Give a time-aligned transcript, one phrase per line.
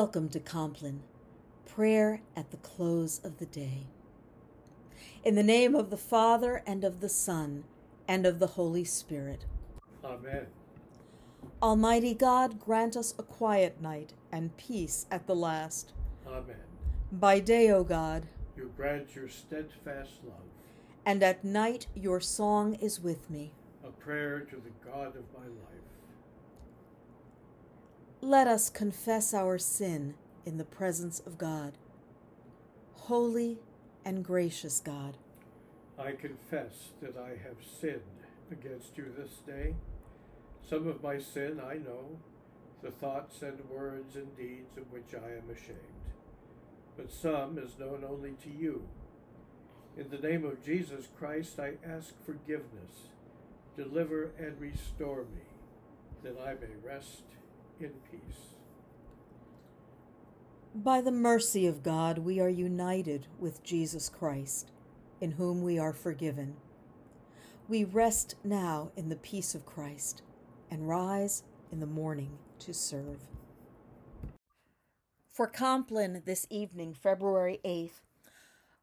[0.00, 1.02] Welcome to Compline,
[1.66, 3.88] prayer at the close of the day.
[5.24, 7.64] In the name of the Father, and of the Son,
[8.06, 9.44] and of the Holy Spirit.
[10.04, 10.46] Amen.
[11.60, 15.94] Almighty God, grant us a quiet night and peace at the last.
[16.28, 16.68] Amen.
[17.10, 20.46] By day, O God, You grant your steadfast love,
[21.04, 23.50] and at night your song is with me.
[23.84, 25.97] a prayer to the God of my life.
[28.20, 30.14] Let us confess our sin
[30.44, 31.78] in the presence of God.
[32.94, 33.58] Holy
[34.04, 35.16] and gracious God,
[35.96, 38.02] I confess that I have sinned
[38.50, 39.76] against you this day.
[40.68, 42.18] Some of my sin I know,
[42.82, 45.78] the thoughts and words and deeds of which I am ashamed,
[46.96, 48.82] but some is known only to you.
[49.96, 53.12] In the name of Jesus Christ, I ask forgiveness.
[53.76, 55.46] Deliver and restore me,
[56.24, 57.22] that I may rest
[57.80, 58.54] in peace.
[60.74, 64.70] by the mercy of God, we are united with Jesus Christ,
[65.20, 66.56] in whom we are forgiven.
[67.68, 70.22] We rest now in the peace of Christ
[70.70, 73.22] and rise in the morning to serve.
[75.32, 78.00] For Compline this evening, February 8th,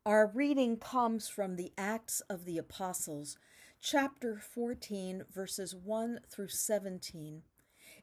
[0.06, 3.38] our reading comes from the Acts of the Apostles,
[3.82, 7.44] chapter 14, verses 1 through 17.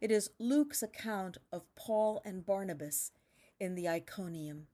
[0.03, 3.13] It is Luke's account of Paul and Barnabas
[3.61, 4.67] in the Iconium.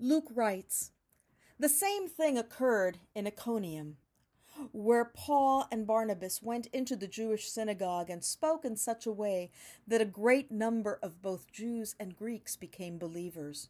[0.00, 0.90] Luke writes
[1.60, 3.98] The same thing occurred in Iconium,
[4.72, 9.52] where Paul and Barnabas went into the Jewish synagogue and spoke in such a way
[9.86, 13.68] that a great number of both Jews and Greeks became believers.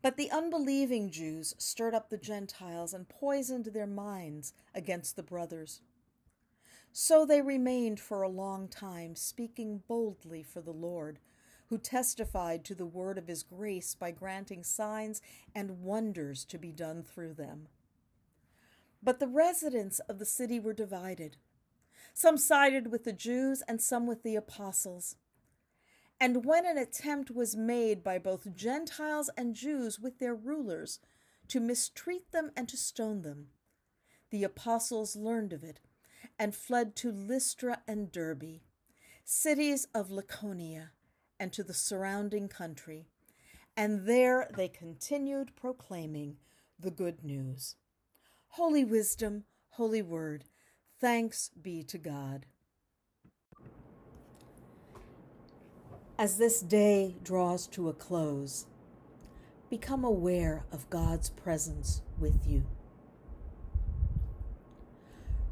[0.00, 5.82] But the unbelieving Jews stirred up the Gentiles and poisoned their minds against the brothers.
[6.92, 11.18] So they remained for a long time, speaking boldly for the Lord,
[11.68, 15.22] who testified to the word of his grace by granting signs
[15.54, 17.68] and wonders to be done through them.
[19.02, 21.38] But the residents of the city were divided.
[22.12, 25.16] Some sided with the Jews and some with the apostles.
[26.20, 31.00] And when an attempt was made by both Gentiles and Jews with their rulers
[31.48, 33.48] to mistreat them and to stone them,
[34.30, 35.80] the apostles learned of it
[36.38, 38.60] and fled to Lystra and Derbe,
[39.24, 40.90] cities of Lycaonia,
[41.38, 43.06] and to the surrounding country.
[43.76, 46.36] And there they continued proclaiming
[46.78, 47.76] the good news.
[48.48, 50.44] Holy wisdom, holy word,
[51.00, 52.46] thanks be to God.
[56.18, 58.66] As this day draws to a close,
[59.70, 62.64] become aware of God's presence with you.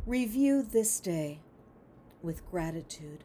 [0.07, 1.41] Review this day
[2.23, 3.23] with gratitude.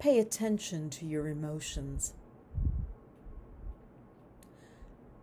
[0.00, 2.14] Pay attention to your emotions.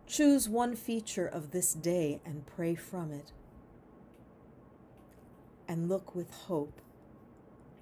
[0.06, 3.32] Choose one feature of this day and pray from it.
[5.68, 6.80] And look with hope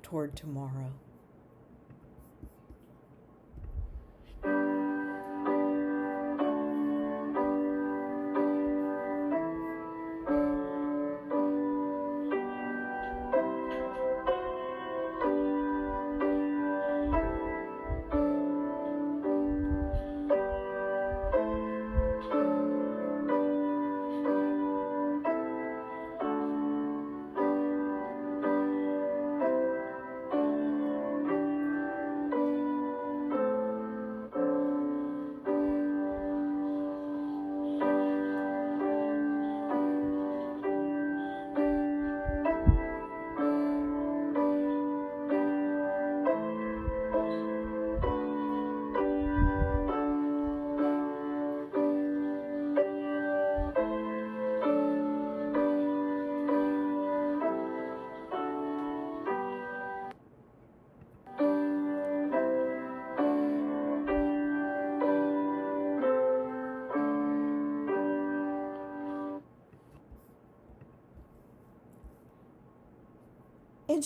[0.02, 0.92] toward tomorrow.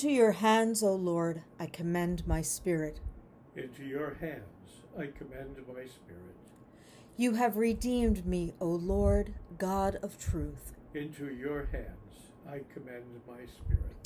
[0.01, 3.01] Into your hands, O Lord, I commend my spirit.
[3.57, 6.37] Into your hands I commend my spirit.
[7.17, 10.71] You have redeemed me, O Lord, God of truth.
[10.95, 13.97] Into your hands I commend my spirit.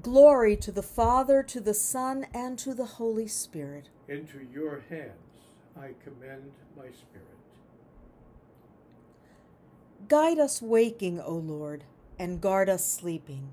[0.00, 3.88] Glory to the Father, to the Son, and to the Holy Spirit.
[4.06, 7.26] Into your hands I commend my spirit.
[10.06, 11.82] Guide us waking, O Lord,
[12.20, 13.52] and guard us sleeping,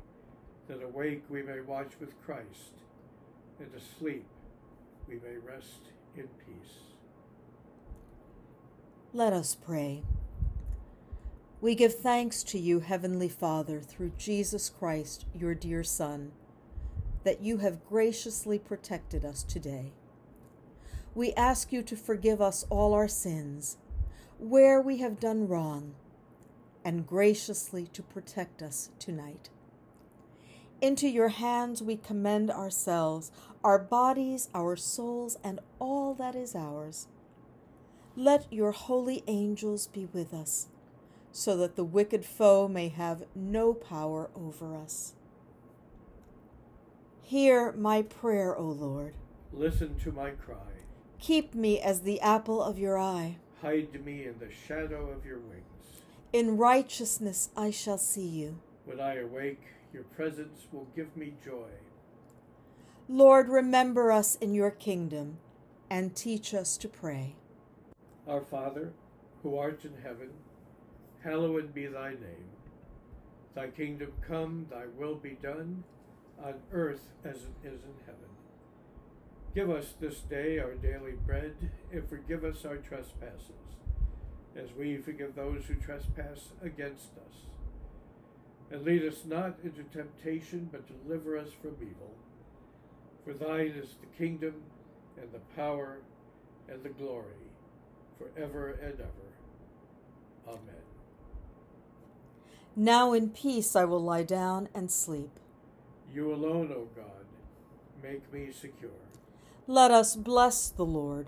[0.67, 2.73] that awake we may watch with Christ,
[3.59, 4.25] and asleep
[5.07, 6.77] we may rest in peace.
[9.13, 10.03] Let us pray.
[11.59, 16.31] We give thanks to you, Heavenly Father, through Jesus Christ, your dear Son,
[17.23, 19.91] that you have graciously protected us today.
[21.13, 23.77] We ask you to forgive us all our sins,
[24.39, 25.93] where we have done wrong,
[26.83, 29.49] and graciously to protect us tonight.
[30.81, 33.31] Into your hands we commend ourselves,
[33.63, 37.07] our bodies, our souls, and all that is ours.
[38.15, 40.69] Let your holy angels be with us,
[41.31, 45.13] so that the wicked foe may have no power over us.
[47.21, 49.13] Hear my prayer, O Lord.
[49.53, 50.57] Listen to my cry.
[51.19, 53.37] Keep me as the apple of your eye.
[53.61, 56.01] Hide me in the shadow of your wings.
[56.33, 58.59] In righteousness I shall see you.
[58.85, 59.61] When I awake,
[59.93, 61.69] your presence will give me joy.
[63.09, 65.37] Lord, remember us in your kingdom
[65.89, 67.35] and teach us to pray.
[68.27, 68.93] Our Father,
[69.43, 70.29] who art in heaven,
[71.23, 72.49] hallowed be thy name.
[73.53, 75.83] Thy kingdom come, thy will be done,
[76.41, 78.21] on earth as it is in heaven.
[79.53, 81.53] Give us this day our daily bread,
[81.91, 83.75] and forgive us our trespasses,
[84.55, 87.50] as we forgive those who trespass against us.
[88.71, 92.15] And lead us not into temptation, but deliver us from evil.
[93.25, 94.53] For thine is the kingdom,
[95.21, 95.97] and the power,
[96.69, 97.25] and the glory,
[98.17, 99.31] forever and ever.
[100.47, 100.81] Amen.
[102.75, 105.39] Now in peace I will lie down and sleep.
[106.13, 107.25] You alone, O God,
[108.01, 108.91] make me secure.
[109.67, 111.27] Let us bless the Lord.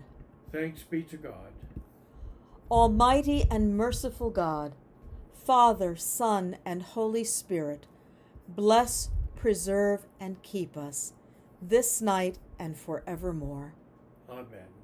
[0.52, 1.52] Thanks be to God.
[2.72, 4.74] Almighty and merciful God,
[5.46, 7.86] Father, Son, and Holy Spirit,
[8.48, 11.14] bless, preserve, and keep us
[11.62, 13.74] this night and forevermore.
[14.30, 14.83] Amen.